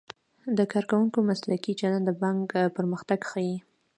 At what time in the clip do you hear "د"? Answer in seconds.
0.57-0.59, 2.07-2.11